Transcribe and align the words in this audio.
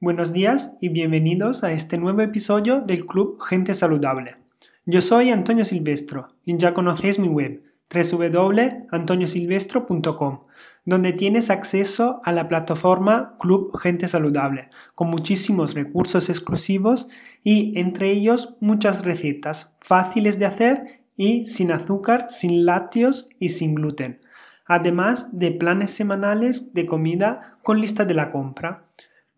Buenos 0.00 0.32
días 0.32 0.76
y 0.80 0.90
bienvenidos 0.90 1.64
a 1.64 1.72
este 1.72 1.98
nuevo 1.98 2.20
episodio 2.20 2.82
del 2.82 3.04
Club 3.04 3.42
Gente 3.42 3.74
Saludable. 3.74 4.36
Yo 4.86 5.00
soy 5.00 5.30
Antonio 5.30 5.64
Silvestro 5.64 6.28
y 6.44 6.56
ya 6.56 6.72
conocéis 6.72 7.18
mi 7.18 7.26
web 7.26 7.64
www.antoniosilvestro.com, 7.92 10.42
donde 10.84 11.12
tienes 11.14 11.50
acceso 11.50 12.20
a 12.22 12.30
la 12.30 12.46
plataforma 12.46 13.34
Club 13.40 13.76
Gente 13.76 14.06
Saludable, 14.06 14.68
con 14.94 15.10
muchísimos 15.10 15.74
recursos 15.74 16.28
exclusivos 16.28 17.08
y 17.42 17.76
entre 17.76 18.12
ellos 18.12 18.54
muchas 18.60 19.04
recetas 19.04 19.74
fáciles 19.80 20.38
de 20.38 20.46
hacer 20.46 21.02
y 21.16 21.42
sin 21.42 21.72
azúcar, 21.72 22.26
sin 22.28 22.64
lácteos 22.64 23.30
y 23.40 23.48
sin 23.48 23.74
gluten, 23.74 24.20
además 24.64 25.36
de 25.36 25.50
planes 25.50 25.90
semanales 25.90 26.72
de 26.72 26.86
comida 26.86 27.58
con 27.64 27.80
lista 27.80 28.04
de 28.04 28.14
la 28.14 28.30
compra 28.30 28.84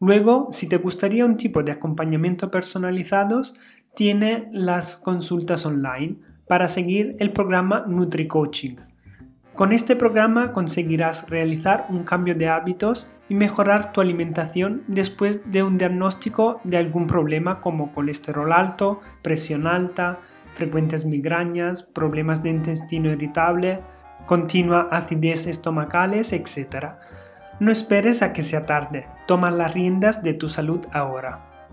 Luego, 0.01 0.49
si 0.51 0.67
te 0.69 0.79
gustaría 0.79 1.27
un 1.27 1.37
tipo 1.37 1.63
de 1.63 1.73
acompañamiento 1.73 2.51
personalizados, 2.51 3.55
tiene 3.95 4.49
las 4.53 4.97
consultas 4.97 5.67
online 5.67 6.17
para 6.49 6.69
seguir 6.69 7.17
el 7.21 7.33
programa 7.33 7.85
NutriCoaching. 7.87 8.77
Con 9.55 9.73
este 9.73 9.97
programa 9.97 10.53
conseguirás 10.53 11.29
realizar 11.29 11.87
un 11.91 12.05
cambio 12.05 12.35
de 12.35 12.49
hábitos 12.49 13.11
y 13.29 13.35
mejorar 13.35 13.93
tu 13.93 14.01
alimentación 14.01 14.83
después 14.87 15.53
de 15.53 15.63
un 15.63 15.77
diagnóstico 15.77 16.61
de 16.65 16.79
algún 16.79 17.07
problema 17.07 17.61
como 17.61 17.93
colesterol 17.93 18.53
alto, 18.55 19.01
presión 19.21 19.67
alta, 19.67 20.21
frecuentes 20.55 21.05
migrañas, 21.05 21.83
problemas 21.83 22.43
de 22.43 22.51
intestino 22.51 23.11
irritable, 23.11 23.79
continua 24.25 24.89
acidez 24.91 25.47
estomacales, 25.47 26.33
etc. 26.33 26.97
No 27.61 27.71
esperes 27.71 28.23
a 28.23 28.33
que 28.33 28.41
sea 28.41 28.65
tarde, 28.65 29.07
toma 29.27 29.51
las 29.51 29.75
riendas 29.75 30.23
de 30.23 30.33
tu 30.33 30.49
salud 30.49 30.81
ahora. 30.93 31.69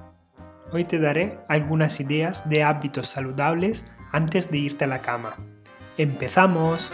Hoy 0.73 0.83
te 0.83 0.99
daré 0.99 1.39
algunas 1.47 2.01
ideas 2.01 2.49
de 2.49 2.61
hábitos 2.61 3.07
saludables 3.07 3.85
antes 4.11 4.51
de 4.51 4.57
irte 4.57 4.83
a 4.83 4.87
la 4.87 4.99
cama. 4.99 5.37
¡Empezamos! 5.97 6.91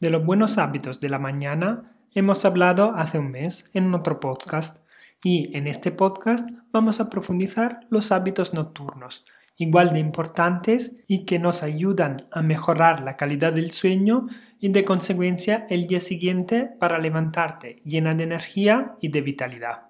De 0.00 0.08
los 0.08 0.24
buenos 0.24 0.56
hábitos 0.56 1.00
de 1.00 1.10
la 1.10 1.18
mañana 1.18 1.92
hemos 2.14 2.46
hablado 2.46 2.94
hace 2.96 3.18
un 3.18 3.30
mes 3.30 3.70
en 3.74 3.92
otro 3.92 4.20
podcast 4.20 4.87
y 5.22 5.56
en 5.56 5.66
este 5.66 5.90
podcast 5.90 6.48
vamos 6.70 7.00
a 7.00 7.10
profundizar 7.10 7.80
los 7.90 8.12
hábitos 8.12 8.54
nocturnos, 8.54 9.26
igual 9.56 9.92
de 9.92 9.98
importantes 9.98 10.96
y 11.08 11.24
que 11.24 11.38
nos 11.38 11.62
ayudan 11.62 12.26
a 12.30 12.42
mejorar 12.42 13.00
la 13.00 13.16
calidad 13.16 13.52
del 13.52 13.72
sueño 13.72 14.28
y 14.60 14.68
de 14.68 14.84
consecuencia 14.84 15.66
el 15.70 15.86
día 15.86 16.00
siguiente 16.00 16.70
para 16.78 16.98
levantarte 16.98 17.82
llena 17.84 18.14
de 18.14 18.24
energía 18.24 18.96
y 19.00 19.08
de 19.08 19.20
vitalidad. 19.20 19.88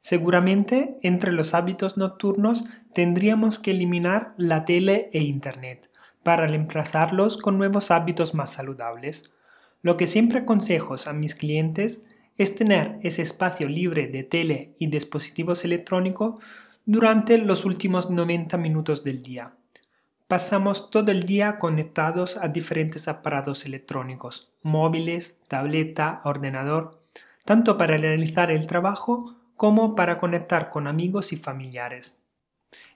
Seguramente 0.00 0.98
entre 1.02 1.32
los 1.32 1.52
hábitos 1.52 1.98
nocturnos 1.98 2.64
tendríamos 2.94 3.58
que 3.58 3.72
eliminar 3.72 4.32
la 4.38 4.64
tele 4.64 5.10
e 5.12 5.20
internet 5.22 5.90
para 6.22 6.46
reemplazarlos 6.46 7.36
con 7.36 7.58
nuevos 7.58 7.90
hábitos 7.90 8.34
más 8.34 8.50
saludables. 8.50 9.30
Lo 9.82 9.98
que 9.98 10.06
siempre 10.06 10.40
aconsejo 10.40 10.94
a 11.06 11.12
mis 11.12 11.34
clientes 11.34 12.04
es 12.40 12.54
tener 12.54 12.98
ese 13.02 13.20
espacio 13.20 13.68
libre 13.68 14.08
de 14.08 14.22
tele 14.22 14.74
y 14.78 14.86
dispositivos 14.86 15.66
electrónicos 15.66 16.42
durante 16.86 17.36
los 17.36 17.66
últimos 17.66 18.08
90 18.08 18.56
minutos 18.56 19.04
del 19.04 19.22
día. 19.22 19.52
Pasamos 20.26 20.90
todo 20.90 21.12
el 21.12 21.24
día 21.24 21.58
conectados 21.58 22.38
a 22.38 22.48
diferentes 22.48 23.08
aparatos 23.08 23.66
electrónicos, 23.66 24.54
móviles, 24.62 25.42
tableta, 25.48 26.22
ordenador, 26.24 27.02
tanto 27.44 27.76
para 27.76 27.98
realizar 27.98 28.50
el 28.50 28.66
trabajo 28.66 29.34
como 29.54 29.94
para 29.94 30.16
conectar 30.16 30.70
con 30.70 30.86
amigos 30.86 31.34
y 31.34 31.36
familiares. 31.36 32.22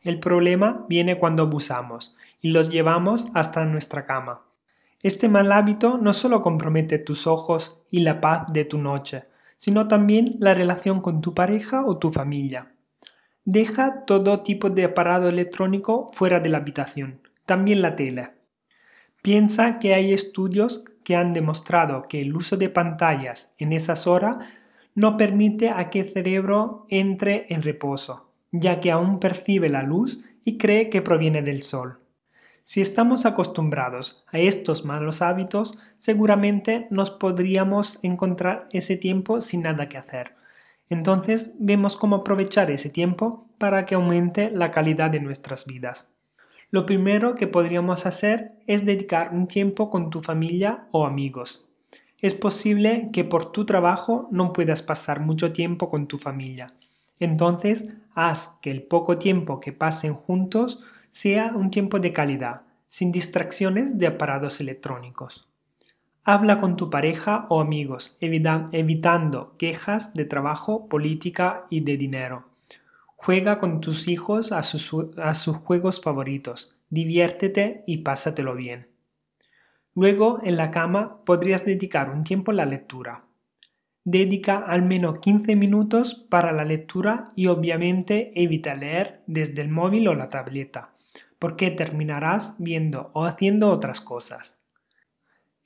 El 0.01 0.21
problema 0.21 0.87
viene 0.89 1.19
cuando 1.19 1.43
abusamos 1.43 2.17
y 2.41 2.49
los 2.49 2.71
llevamos 2.71 3.29
hasta 3.35 3.63
nuestra 3.67 4.07
cama. 4.07 4.41
Este 5.03 5.29
mal 5.29 5.53
hábito 5.53 5.99
no 5.99 6.15
solo 6.15 6.41
compromete 6.41 6.99
tus 6.99 7.27
ojos 7.27 7.83
y 7.91 8.01
la 8.01 8.23
paz 8.23 8.45
de 8.51 8.65
tu 8.65 8.79
noche, 8.79 9.25
sino 9.65 9.89
también 9.89 10.37
la 10.41 10.53
relación 10.53 11.01
con 11.01 11.23
tu 11.23 11.33
pareja 11.33 11.87
o 11.87 11.97
tu 11.97 12.13
familia. 12.13 12.75
Deja 13.47 14.05
todo 14.05 14.43
tipo 14.43 14.69
de 14.69 14.85
aparato 14.85 15.27
electrónico 15.27 16.07
fuera 16.13 16.39
de 16.39 16.51
la 16.51 16.59
habitación, 16.59 17.21
también 17.47 17.81
la 17.81 17.97
tele. 17.97 18.33
Piensa 19.23 19.79
que 19.79 19.95
hay 19.95 20.13
estudios 20.13 20.85
que 21.03 21.17
han 21.17 21.33
demostrado 21.33 22.09
que 22.11 22.21
el 22.21 22.37
uso 22.37 22.59
de 22.59 22.69
pantallas 22.69 23.55
en 23.57 23.73
esas 23.73 24.07
horas 24.07 24.37
no 24.95 25.17
permite 25.17 25.71
a 25.71 25.89
que 25.89 26.01
el 26.01 26.11
cerebro 26.11 26.85
entre 26.91 27.47
en 27.49 27.63
reposo, 27.63 28.29
ya 28.53 28.81
que 28.81 28.91
aún 28.91 29.19
percibe 29.19 29.71
la 29.71 29.83
luz 29.83 30.21
y 30.45 30.59
cree 30.59 30.91
que 30.91 31.01
proviene 31.01 31.41
del 31.41 31.63
sol. 31.63 32.01
Si 32.67 32.81
estamos 32.81 33.27
acostumbrados 33.27 34.25
a 34.33 34.39
estos 34.39 34.87
malos 34.87 35.21
hábitos, 35.21 35.79
seguramente 35.99 36.87
nos 36.89 37.11
podríamos 37.11 37.99
encontrar 38.03 38.69
ese 38.73 38.97
tiempo 38.97 39.43
sin 39.43 39.63
nada 39.63 39.91
que 39.91 39.99
hacer. 39.99 40.35
Entonces 40.89 41.53
vemos 41.59 41.99
cómo 41.99 42.17
aprovechar 42.17 42.71
ese 42.71 42.89
tiempo 42.89 43.47
para 43.59 43.85
que 43.85 43.95
aumente 43.95 44.51
la 44.51 44.71
calidad 44.71 45.11
de 45.11 45.21
nuestras 45.21 45.67
vidas. 45.67 46.11
Lo 46.71 46.87
primero 46.87 47.35
que 47.35 47.47
podríamos 47.47 48.07
hacer 48.07 48.53
es 48.67 48.87
dedicar 48.87 49.35
un 49.35 49.47
tiempo 49.47 49.91
con 49.91 50.09
tu 50.09 50.23
familia 50.23 50.87
o 50.91 51.05
amigos. 51.05 51.67
Es 52.19 52.35
posible 52.35 53.11
que 53.13 53.25
por 53.25 53.53
tu 53.53 53.67
trabajo 53.67 54.27
no 54.31 54.55
puedas 54.55 54.83
pasar 54.83 55.21
mucho 55.21 55.53
tiempo 55.53 55.91
con 55.91 56.07
tu 56.07 56.17
familia. 56.17 56.73
Entonces, 57.21 57.91
haz 58.15 58.59
que 58.63 58.71
el 58.71 58.83
poco 58.83 59.19
tiempo 59.19 59.61
que 59.61 59.73
pasen 59.73 60.15
juntos 60.15 60.81
sea 61.15 61.53
un 61.55 61.71
tiempo 61.71 62.01
de 62.01 62.13
calidad, 62.13 62.63
sin 62.89 63.13
distracciones 63.13 63.99
de 63.99 64.09
aparatos 64.09 64.61
electrónicos. 64.61 65.47
Habla 66.25 66.61
con 66.61 66.77
tu 66.77 66.91
pareja 66.91 67.47
o 67.51 67.61
amigos, 67.61 68.19
evitando 68.21 69.55
quejas 69.57 70.13
de 70.15 70.25
trabajo, 70.25 70.89
política 70.89 71.67
y 71.71 71.83
de 71.83 71.97
dinero. 71.97 72.47
Juega 73.15 73.61
con 73.61 73.81
tus 73.81 74.09
hijos 74.09 74.51
a 74.51 74.65
sus, 74.65 75.57
juegos 75.57 76.01
favoritos, 76.01 76.75
diviértete 76.91 77.85
y 77.87 77.99
pásatelo 77.99 78.57
bien. 78.57 78.89
Luego, 79.95 80.41
en 80.43 80.57
la 80.57 80.73
cama, 80.73 81.25
podrías 81.25 81.65
dedicar 81.65 82.11
un 82.11 82.25
tiempo 82.25 82.51
a 82.51 82.55
la 82.55 82.67
lectura. 82.67 83.23
Dedica 84.03 84.59
al 84.59 84.83
menos 84.83 85.21
15 85.21 85.55
minutos 85.55 86.27
para 86.29 86.51
la 86.51 86.65
lectura 86.65 87.31
y 87.37 87.47
obviamente 87.47 88.33
evita 88.35 88.75
leer 88.75 89.23
desde 89.29 89.63
el 89.63 89.69
móvil 89.69 90.09
o 90.09 90.17
la 90.17 90.29
tableta 90.29 90.94
porque 91.45 91.71
terminarás 91.71 92.55
viendo 92.59 93.09
o 93.13 93.27
haciendo 93.27 93.69
otras 93.69 94.01
cosas. 94.01 94.63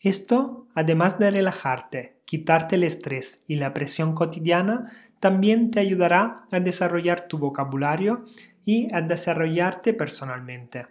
Esto, 0.01 0.67
además 0.75 1.21
de 1.21 1.31
relajarte, 1.31 2.17
quitarte 2.25 2.75
el 2.75 2.83
estrés 2.83 3.45
y 3.47 3.55
la 3.55 3.75
presión 3.75 4.13
cotidiana, 4.13 4.91
también 5.21 5.71
te 5.71 5.79
ayudará 5.79 6.47
a 6.51 6.59
desarrollar 6.59 7.29
tu 7.29 7.39
vocabulario 7.39 8.25
y 8.65 8.93
a 8.93 9.03
desarrollarte 9.03 9.95
personalmente. 9.95 10.89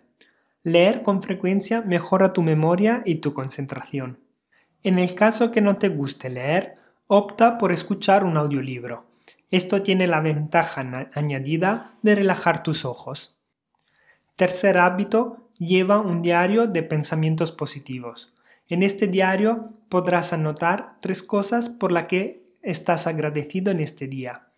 Leer 0.63 1.03
con 1.03 1.21
frecuencia 1.21 1.81
mejora 1.81 2.31
tu 2.31 2.41
memoria 2.41 3.01
y 3.03 3.15
tu 3.15 3.33
concentración. 3.33 4.19
En 4.83 4.99
el 4.99 5.15
caso 5.15 5.51
que 5.51 5.59
no 5.59 5.75
te 5.75 5.89
guste 5.89 6.29
leer, 6.29 6.77
opta 7.07 7.57
por 7.57 7.73
escuchar 7.73 8.23
un 8.23 8.37
audiolibro. 8.37 9.07
Esto 9.51 9.81
tiene 9.81 10.07
la 10.07 10.21
ventaja 10.21 11.09
añadida 11.13 11.97
de 12.03 12.15
relajar 12.15 12.63
tus 12.63 12.85
ojos. 12.85 13.36
Tercer 14.37 14.77
hábito, 14.77 15.49
lleva 15.57 15.99
un 15.99 16.21
diario 16.21 16.67
de 16.67 16.83
pensamientos 16.83 17.51
positivos. 17.51 18.35
En 18.69 18.83
este 18.83 19.07
diario 19.07 19.73
podrás 19.89 20.31
anotar 20.31 20.97
tres 21.01 21.23
cosas 21.23 21.69
por 21.69 21.91
las 21.91 22.05
que 22.05 22.45
estás 22.61 23.07
agradecido 23.07 23.71
en 23.71 23.79
este 23.79 24.07
día. 24.07 24.49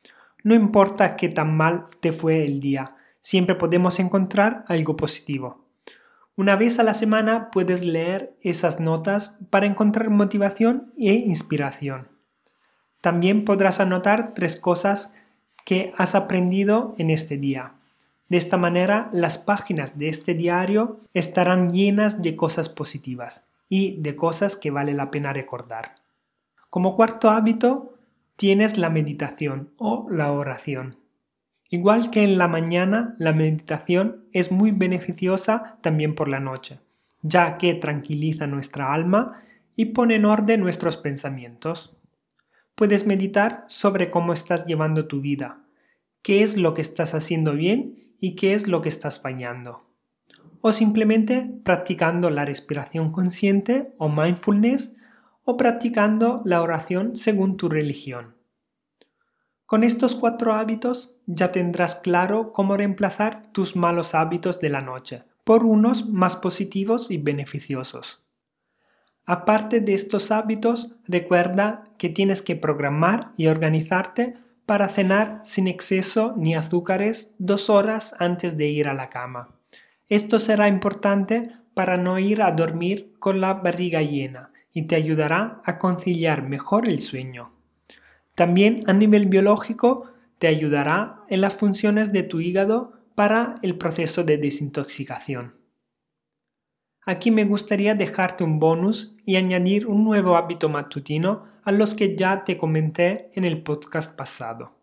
No 0.44 0.54
importa 0.54 1.16
qué 1.16 1.30
tan 1.30 1.56
mal 1.56 1.86
te 2.02 2.12
fue 2.12 2.44
el 2.44 2.60
día, 2.60 2.98
siempre 3.22 3.56
podemos 3.56 4.02
encontrar 4.02 4.66
algo 4.68 4.98
positivo. 4.98 5.64
Una 6.36 6.58
vez 6.58 6.78
a 6.80 6.84
la 6.84 6.94
semana 6.94 7.50
puedes 7.50 7.86
leer 7.86 8.36
esas 8.42 8.82
notas 8.82 9.38
para 9.50 9.66
encontrar 9.66 10.10
motivación 10.10 10.92
e 10.98 11.14
inspiración. 11.14 12.10
También 13.00 13.46
podrás 13.46 13.80
anotar 13.80 14.34
tres 14.34 14.60
cosas 14.60 15.14
que 15.66 15.94
has 15.98 16.16
aprendido 16.16 16.96
en 16.98 17.12
este 17.12 17.38
día. 17.38 17.79
De 18.30 18.38
esta 18.38 18.58
manera, 18.58 19.10
las 19.12 19.40
páginas 19.40 19.98
de 19.98 20.08
este 20.08 20.36
diario 20.36 21.00
estarán 21.14 21.74
llenas 21.74 22.22
de 22.22 22.36
cosas 22.36 22.70
positivas 22.70 23.48
y 23.68 23.98
de 24.02 24.16
cosas 24.16 24.56
que 24.56 24.70
vale 24.70 24.94
la 24.94 25.10
pena 25.10 25.34
recordar. 25.34 25.96
Como 26.70 26.96
cuarto 26.96 27.32
hábito, 27.32 27.96
tienes 28.36 28.78
la 28.78 28.92
meditación 28.92 29.72
o 29.78 30.08
la 30.12 30.32
oración. 30.32 30.98
Igual 31.72 32.12
que 32.12 32.24
en 32.24 32.38
la 32.38 32.48
mañana, 32.48 33.16
la 33.18 33.34
meditación 33.34 34.26
es 34.32 34.52
muy 34.52 34.72
beneficiosa 34.72 35.78
también 35.82 36.14
por 36.14 36.30
la 36.30 36.40
noche, 36.40 36.80
ya 37.24 37.58
que 37.58 37.74
tranquiliza 37.74 38.46
nuestra 38.46 38.94
alma 38.94 39.42
y 39.76 39.86
pone 39.86 40.16
en 40.16 40.26
orden 40.26 40.62
nuestros 40.62 40.98
pensamientos. 40.98 41.98
Puedes 42.76 43.08
meditar 43.08 43.66
sobre 43.68 44.12
cómo 44.12 44.34
estás 44.34 44.68
llevando 44.68 45.08
tu 45.08 45.20
vida, 45.20 45.62
qué 46.22 46.44
es 46.44 46.58
lo 46.58 46.76
que 46.76 46.82
estás 46.82 47.16
haciendo 47.16 47.54
bien 47.54 48.09
y 48.20 48.36
qué 48.36 48.54
es 48.54 48.68
lo 48.68 48.82
que 48.82 48.90
estás 48.90 49.22
fallando. 49.22 49.86
O 50.62 50.74
simplemente 50.74 51.50
practicando 51.64 52.30
la 52.30 52.46
respiración 52.46 53.12
consciente 53.12 53.92
o 53.98 54.10
mindfulness 54.10 54.96
o 55.44 55.58
practicando 55.58 56.42
la 56.46 56.62
oración 56.62 57.16
según 57.16 57.58
tu 57.58 57.70
religión. 57.70 58.36
Con 59.66 59.84
estos 59.84 60.16
cuatro 60.16 60.54
hábitos 60.54 61.18
ya 61.28 61.52
tendrás 61.52 61.96
claro 61.96 62.54
cómo 62.54 62.76
reemplazar 62.76 63.52
tus 63.52 63.76
malos 63.76 64.16
hábitos 64.16 64.60
de 64.60 64.70
la 64.70 64.82
noche 64.82 65.24
por 65.44 65.64
unos 65.64 66.10
más 66.10 66.36
positivos 66.36 67.12
y 67.12 67.18
beneficiosos. 67.18 68.28
Aparte 69.26 69.80
de 69.80 69.94
estos 69.94 70.32
hábitos, 70.32 70.96
recuerda 71.08 71.84
que 72.00 72.10
tienes 72.10 72.42
que 72.42 72.56
programar 72.56 73.32
y 73.38 73.46
organizarte 73.46 74.36
para 74.70 74.88
cenar 74.88 75.42
sin 75.44 75.68
exceso 75.68 76.36
ni 76.38 76.54
azúcares 76.54 77.34
dos 77.40 77.72
horas 77.72 78.14
antes 78.20 78.56
de 78.56 78.68
ir 78.68 78.88
a 78.88 78.94
la 78.94 79.10
cama. 79.10 79.56
Esto 80.10 80.38
será 80.38 80.68
importante 80.68 81.50
para 81.74 81.98
no 81.98 82.20
ir 82.20 82.44
a 82.44 82.52
dormir 82.52 83.16
con 83.18 83.42
la 83.42 83.56
barriga 83.56 84.04
llena 84.04 84.52
y 84.72 84.84
te 84.84 84.96
ayudará 84.96 85.60
a 85.66 85.80
conciliar 85.80 86.48
mejor 86.48 86.88
el 86.88 87.02
sueño. 87.02 87.52
También 88.36 88.84
a 88.86 88.94
nivel 88.94 89.26
biológico 89.26 90.12
te 90.38 90.46
ayudará 90.46 91.16
en 91.30 91.42
las 91.42 91.56
funciones 91.56 92.14
de 92.14 92.22
tu 92.22 92.40
hígado 92.40 92.94
para 93.16 93.58
el 93.64 93.76
proceso 93.76 94.24
de 94.24 94.38
desintoxicación. 94.38 95.56
Aquí 97.06 97.32
me 97.32 97.46
gustaría 97.46 97.96
dejarte 97.96 98.44
un 98.44 98.60
bonus 98.60 99.16
y 99.26 99.38
añadir 99.38 99.88
un 99.88 100.04
nuevo 100.04 100.36
hábito 100.36 100.70
matutino 100.70 101.46
a 101.64 101.72
los 101.72 101.96
que 101.96 102.16
ya 102.16 102.44
te 102.44 102.58
comenté 102.58 103.32
en 103.34 103.46
el 103.46 103.64
podcast 103.64 104.18
pasado. 104.18 104.76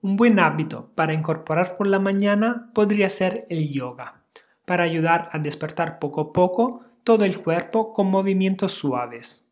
Un 0.00 0.16
buen 0.16 0.38
hábito 0.38 0.92
para 0.94 1.14
incorporar 1.14 1.76
por 1.76 1.88
la 1.88 1.98
mañana 1.98 2.70
podría 2.74 3.10
ser 3.10 3.46
el 3.50 3.72
yoga, 3.72 4.22
para 4.64 4.84
ayudar 4.84 5.28
a 5.32 5.38
despertar 5.38 5.98
poco 5.98 6.20
a 6.20 6.32
poco 6.32 6.84
todo 7.02 7.24
el 7.24 7.38
cuerpo 7.40 7.92
con 7.92 8.08
movimientos 8.08 8.72
suaves. 8.72 9.48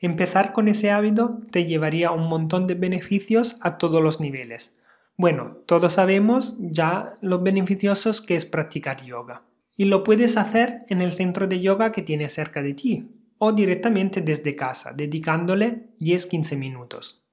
Empezar 0.00 0.52
con 0.52 0.66
ese 0.66 0.90
hábito 0.90 1.38
te 1.52 1.66
llevaría 1.66 2.10
un 2.10 2.28
montón 2.28 2.66
de 2.66 2.74
beneficios 2.74 3.58
a 3.60 3.78
todos 3.78 4.02
los 4.02 4.18
niveles. 4.18 4.78
Bueno, 5.16 5.58
todos 5.66 5.92
sabemos 5.92 6.56
ya 6.58 7.18
los 7.20 7.42
beneficiosos 7.42 8.22
que 8.22 8.34
es 8.34 8.46
practicar 8.46 9.04
yoga. 9.04 9.44
Y 9.80 9.86
lo 9.86 10.04
puedes 10.04 10.36
hacer 10.36 10.84
en 10.88 11.00
el 11.00 11.14
centro 11.14 11.46
de 11.46 11.58
yoga 11.58 11.90
que 11.90 12.02
tienes 12.02 12.34
cerca 12.34 12.60
de 12.60 12.74
ti 12.74 13.14
o 13.38 13.52
directamente 13.52 14.20
desde 14.20 14.54
casa, 14.54 14.92
dedicándole 14.94 15.94
10-15 16.00 16.58
minutos. 16.58 17.24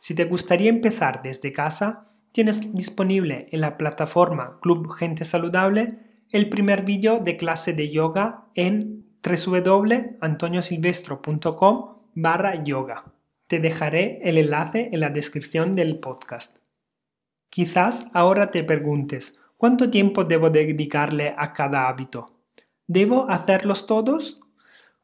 Si 0.00 0.14
te 0.14 0.24
gustaría 0.24 0.70
empezar 0.70 1.20
desde 1.22 1.52
casa, 1.52 2.04
tienes 2.32 2.72
disponible 2.72 3.46
en 3.52 3.60
la 3.60 3.76
plataforma 3.76 4.58
Club 4.62 4.90
Gente 4.94 5.26
Saludable 5.26 5.98
el 6.30 6.48
primer 6.48 6.86
vídeo 6.86 7.18
de 7.18 7.36
clase 7.36 7.74
de 7.74 7.90
yoga 7.90 8.46
en 8.54 9.04
www.antoniosilvestro.com 9.22 11.98
barra 12.14 12.64
yoga. 12.64 13.12
Te 13.48 13.58
dejaré 13.58 14.18
el 14.22 14.38
enlace 14.38 14.88
en 14.92 15.00
la 15.00 15.10
descripción 15.10 15.74
del 15.74 15.98
podcast. 15.98 16.56
Quizás 17.50 18.06
ahora 18.14 18.50
te 18.50 18.64
preguntes, 18.64 19.41
¿cuánto 19.62 19.90
tiempo 19.90 20.24
debo 20.24 20.50
dedicarle 20.50 21.36
a 21.38 21.52
cada 21.52 21.86
hábito? 21.86 22.32
¿Debo 22.88 23.30
hacerlos 23.30 23.86
todos? 23.86 24.40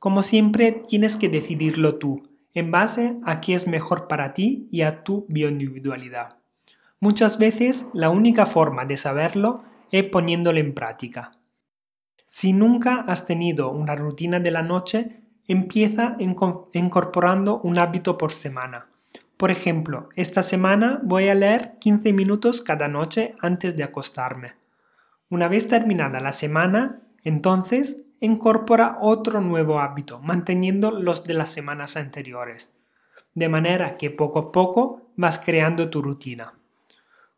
Como 0.00 0.24
siempre, 0.24 0.72
tienes 0.72 1.16
que 1.16 1.28
decidirlo 1.28 1.94
tú, 1.94 2.28
en 2.54 2.72
base 2.72 3.20
a 3.24 3.40
qué 3.40 3.54
es 3.54 3.68
mejor 3.68 4.08
para 4.08 4.34
ti 4.34 4.66
y 4.72 4.82
a 4.82 5.04
tu 5.04 5.26
bioindividualidad. 5.28 6.38
Muchas 6.98 7.38
veces 7.38 7.86
la 7.92 8.10
única 8.10 8.46
forma 8.46 8.84
de 8.84 8.96
saberlo 8.96 9.62
es 9.92 10.02
poniéndolo 10.02 10.58
en 10.58 10.74
práctica. 10.74 11.30
Si 12.26 12.52
nunca 12.52 13.04
has 13.06 13.26
tenido 13.26 13.70
una 13.70 13.94
rutina 13.94 14.40
de 14.40 14.50
la 14.50 14.62
noche, 14.62 15.20
empieza 15.46 16.16
incorporando 16.18 17.60
un 17.60 17.78
hábito 17.78 18.18
por 18.18 18.32
semana. 18.32 18.88
Por 19.38 19.52
ejemplo, 19.52 20.08
esta 20.16 20.42
semana 20.42 21.00
voy 21.04 21.28
a 21.28 21.34
leer 21.36 21.78
15 21.78 22.12
minutos 22.12 22.60
cada 22.60 22.88
noche 22.88 23.36
antes 23.38 23.76
de 23.76 23.84
acostarme. 23.84 24.56
Una 25.30 25.46
vez 25.46 25.68
terminada 25.68 26.18
la 26.18 26.32
semana, 26.32 27.02
entonces 27.22 28.04
incorpora 28.18 28.98
otro 29.00 29.40
nuevo 29.40 29.78
hábito, 29.78 30.18
manteniendo 30.18 30.90
los 30.90 31.22
de 31.22 31.34
las 31.34 31.50
semanas 31.50 31.96
anteriores. 31.96 32.74
De 33.34 33.48
manera 33.48 33.96
que 33.96 34.10
poco 34.10 34.40
a 34.40 34.50
poco 34.50 35.02
vas 35.14 35.38
creando 35.38 35.88
tu 35.88 36.02
rutina. 36.02 36.54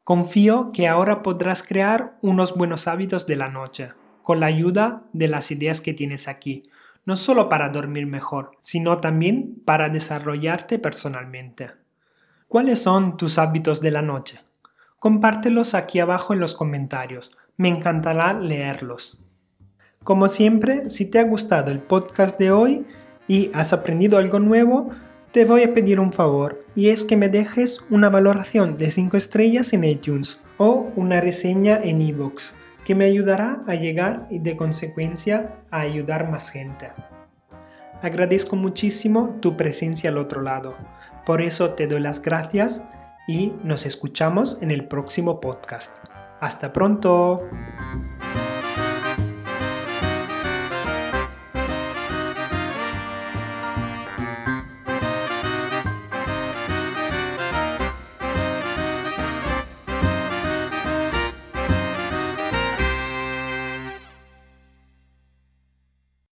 Confío 0.02 0.73
que 0.73 0.88
ahora 0.88 1.20
podrás 1.20 1.62
crear 1.62 2.17
unos 2.23 2.56
buenos 2.56 2.88
hábitos 2.88 3.26
de 3.26 3.37
la 3.37 3.50
noche, 3.50 3.91
con 4.23 4.41
la 4.41 4.47
ayuda 4.47 5.02
de 5.12 5.29
las 5.29 5.50
ideas 5.50 5.82
que 5.82 5.93
tienes 5.93 6.29
aquí, 6.29 6.62
no 7.05 7.17
solo 7.17 7.50
para 7.50 7.69
dormir 7.69 8.06
mejor, 8.06 8.52
sino 8.62 8.97
también 8.97 9.61
para 9.67 9.91
desarrollarte 9.91 10.79
personalmente. 10.79 11.79
¿Cuáles 12.50 12.82
son 12.82 13.17
tus 13.17 13.38
hábitos 13.38 13.81
de 13.81 13.93
la 13.93 14.02
noche? 14.02 14.41
Compártelos 14.99 15.75
aquí 15.75 16.00
abajo 16.00 16.35
en 16.35 16.41
los 16.41 16.56
comentarios, 16.56 17.38
me 17.56 17.69
encantará 17.69 18.32
leerlos. 18.32 19.20
Como 20.02 20.29
siempre, 20.29 20.91
si 20.91 21.08
te 21.08 21.20
ha 21.20 21.23
gustado 21.23 21.70
el 21.70 21.79
podcast 21.79 22.41
de 22.41 22.50
hoy 22.50 22.87
y 23.29 23.52
has 23.55 23.73
aprendido 23.73 24.19
algo 24.19 24.41
nuevo, 24.41 24.91
te 25.31 25.44
voy 25.44 25.62
a 25.62 25.73
pedir 25.73 26.00
un 26.00 26.12
favor 26.12 26.64
y 26.75 26.88
es 26.88 27.05
que 27.05 27.17
me 27.17 27.29
dejes 27.29 27.85
una 27.88 28.08
valoración 28.08 28.76
de 28.76 28.91
5 28.91 29.17
estrellas 29.17 29.73
en 29.73 29.85
iTunes 29.85 30.41
o 30.56 30.91
una 30.97 31.20
reseña 31.20 31.81
en 31.81 32.02
iVoox, 32.02 32.55
que 32.85 32.97
me 32.97 33.05
ayudará 33.05 33.62
a 33.69 33.76
llegar 33.76 34.26
y 34.29 34.41
de 34.41 34.56
consecuencia 34.56 35.62
a 35.70 35.82
ayudar 35.82 36.29
más 36.29 36.50
gente. 36.50 36.88
Agradezco 38.02 38.56
muchísimo 38.56 39.37
tu 39.41 39.56
presencia 39.56 40.11
al 40.11 40.19
otro 40.19 40.43
lado, 40.43 40.75
por 41.26 41.43
eso 41.43 41.75
te 41.75 41.87
doy 41.87 42.00
las 42.00 42.23
gracias 42.23 42.82
y 43.29 43.52
nos 43.62 43.87
escuchamos 43.87 44.58
en 44.62 44.70
el 44.70 44.88
próximo 44.88 45.41
podcast. 45.41 45.99
Hasta 46.41 46.73
pronto. 46.73 47.43